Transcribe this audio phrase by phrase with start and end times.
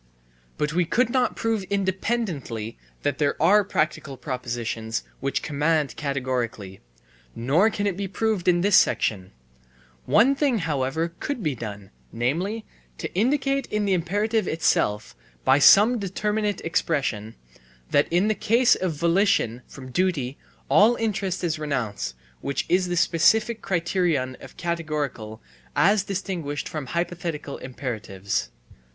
[0.57, 6.81] But we could not prove independently that there are practical propositions which command categorically,
[7.35, 9.31] nor can it be proved in this section;
[10.07, 12.65] one thing, however, could be done, namely,
[12.97, 17.35] to indicate in the imperative itself, by some determinate expression,
[17.91, 20.35] that in the case of volition from duty
[20.67, 25.43] all interest is renounced, which is the specific criterion of categorical
[25.75, 28.49] as distinguished from hypothetical imperatives.